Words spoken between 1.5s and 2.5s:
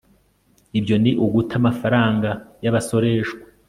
amafaranga